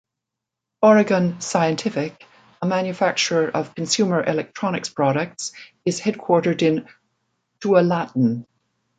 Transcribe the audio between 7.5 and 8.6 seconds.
Tualatin.